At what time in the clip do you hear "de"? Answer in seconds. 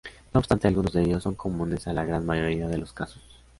0.93-1.03, 2.67-2.79